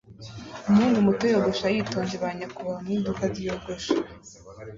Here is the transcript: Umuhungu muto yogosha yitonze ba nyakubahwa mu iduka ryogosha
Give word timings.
Umuhungu 0.67 0.99
muto 1.07 1.23
yogosha 1.31 1.65
yitonze 1.73 2.15
ba 2.21 2.29
nyakubahwa 2.37 2.79
mu 2.85 2.89
iduka 2.95 3.23
ryogosha 3.33 3.93